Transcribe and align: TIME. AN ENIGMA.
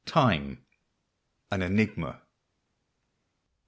TIME. 0.07 0.65
AN 1.51 1.61
ENIGMA. 1.61 2.23